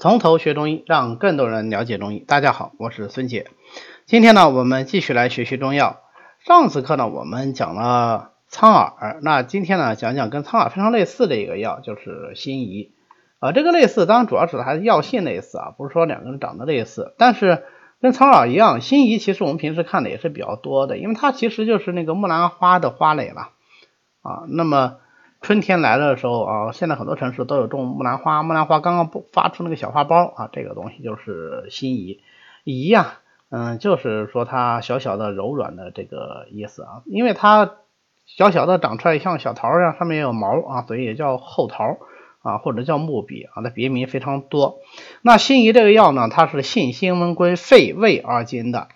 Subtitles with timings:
[0.00, 2.20] 从头学中医，让更多人了解中医。
[2.20, 3.48] 大家好，我是孙杰。
[4.06, 5.98] 今天呢，我们继续来学习中药。
[6.38, 12.92] 上次课呢，我们讲了苍耳，那今天呢，讲讲跟苍耳非常类似的一个药，就是辛夷。
[13.40, 17.16] 啊，这个类似当然主要指的还是药性类似啊，不是说两个人长得类似。
[17.18, 17.64] 但是
[18.00, 23.50] 跟苍耳一样，辛夷其实我们平时看的也是比较多的，因为它其实就是那个木兰花的花蕾了
[24.22, 24.44] 啊。
[24.48, 24.98] 那么
[25.40, 32.20] 春天来了的时候啊，现在很多城市都有种木兰花，木兰花刚刚不发出那个小花苞啊，这个东西就是辛夷。
[32.64, 33.20] 夷呀，
[33.50, 37.76] 嗯，就是说它小小的柔软的这个意思啊，因为它
[38.26, 41.96] 小小的长出来像小桃一样，上面也有毛啊，所以也叫厚桃
[42.42, 44.80] 啊，或者叫木笔啊，它别名非常多。
[45.22, 48.88] 那辛夷这个药呢，它是性辛温归肺胃二经的。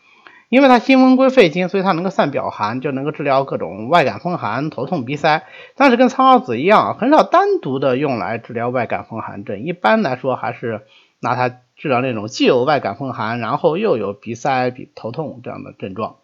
[0.53, 5.45] 因为它辛温归肺经，所以它能够散表寒，就能够治疗各种外感风寒、头痛、鼻塞。
[5.77, 9.63] 但是跟苍耳子一样，很少单独的用来治疗外感风寒症。
[9.63, 10.83] 一般来说，还是
[11.21, 16.17] 拿它治疗那种既有外感风寒，然后又有鼻塞、鼻头痛这样的症状。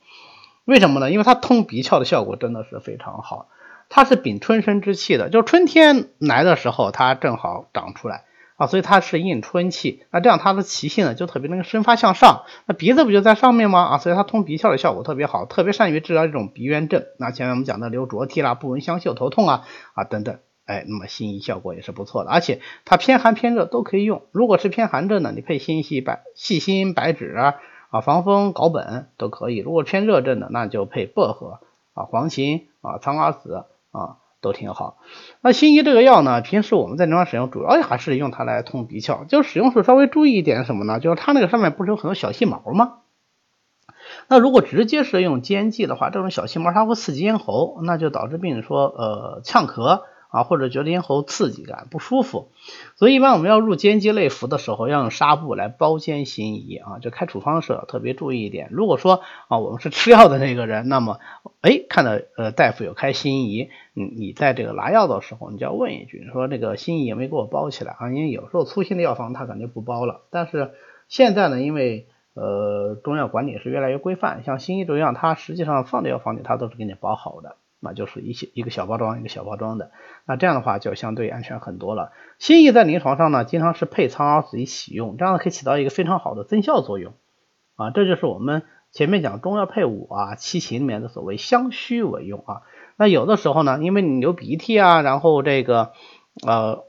[0.66, 1.10] 为什么呢？
[1.10, 3.48] 因为它通鼻窍的效果真的是非常好。
[3.88, 8.24] 它是秉春生之气的，就春天来的时候，它正好长出来。
[8.58, 13.84] 啊，所以它是应春气，那这样它的气性呢就特别能够生发向上，那鼻子不就在上面吗？
[13.84, 17.06] 啊，所以它通鼻窍的效果特别好，特别善于治疗这种鼻渊症。
[17.20, 19.64] 那前面我们讲的流浊涕啦、不闻香嗅、头痛啊
[19.94, 24.22] 啊等等，哎，那么辛夷效果也是不错的，而且它偏寒偏热都可以用。
[24.32, 27.54] 如果是偏寒症呢，你配辛细白细辛白芷啊
[27.90, 31.60] 啊防风藁本都可以；如果偏热症的，那就配薄荷
[31.94, 34.16] 啊黄芩啊苍耳子啊。
[34.40, 34.98] 都挺好。
[35.40, 39.26] 那辛夷这个药呢，平时我们在临床使用，主要还是用它来通鼻窍。
[39.26, 41.00] 就使用时稍微注意一点什么呢？
[41.00, 42.98] 就是它那个上面不是有很多小细毛吗？
[44.28, 50.02] 那如果直接是用煎剂的话，这种小细毛它会刺激咽喉，那就导致病人说呃呛咳。
[50.28, 52.50] 啊，或者觉得咽喉刺激感不舒服，
[52.96, 56.98] 所以一般我们要入煎剂类服的时候，要用纱布来包煎辛夷啊。
[57.00, 58.68] 就开处方时候特别注意一点。
[58.70, 61.18] 如果说啊，我们是吃药的那个人，那么
[61.62, 68.10] 哎，看到呃大夫有开辛夷，嗯，你在这个拿药的时候，你就要问一句，说这个辛夷有没给我包起来啊？
[68.10, 70.72] 因为有时候粗心的药房他可能就不包了，但是
[71.08, 77.56] 现在呢，因为呃中药管理是越来越规范，像辛夷这样，它实际上放在药房里，它都是给你包好的。
[77.80, 79.92] 那就是一些一个小包装一个小包装的，
[80.26, 82.10] 那这样的话就相对安全很多了。
[82.38, 87.12] 辛夷在临床上呢，经常是配苍耳子一起用，这样可以起到一个非常好的增效作用
[87.76, 87.90] 啊。
[87.90, 92.62] 这就是我们前面讲中药配伍啊，七情里面的所谓相须为用啊。
[92.96, 95.92] 那有的时候呢，因为你流鼻涕啊，然后这个
[96.44, 96.84] 呃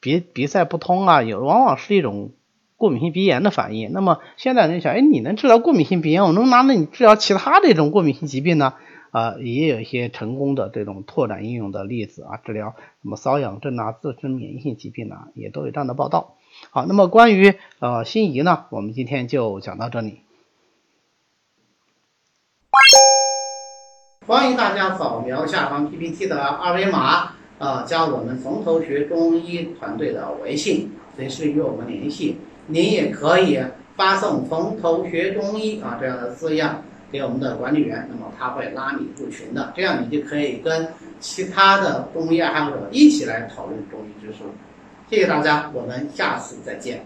[0.00, 2.32] 鼻鼻塞不通啊，有往往是一种
[2.76, 3.92] 过敏性鼻炎的反应。
[3.92, 8.72] 那么现在人想，哎，你能治疗过敏性鼻炎，我能拿那你治疗其他的一种过敏性疾病呢？
[9.10, 16.36] 啊，也有一些成功的这种拓展应用的例子啊，治疗什么瘙痒症啊、自身免疫性疾病啊，也都有这样的报道。
[16.70, 20.20] 好，那么关于呃心仪呢，我们今天就讲到这里。
[24.26, 32.36] 欢迎大家扫描下方 PPT 的二维码，啊，加我们从头学中医团队的微信，随时与我们联系。
[32.66, 33.58] 您也可以
[33.96, 36.82] 发送“从头学中医”啊这样的字样。
[37.10, 40.88] 给我们的管理员，那么他会拉你入群的，这样你就可以跟
[41.20, 44.38] 其他的中医爱好者一起来讨论中医知识。
[45.10, 47.02] 谢谢大家，我们下次再见。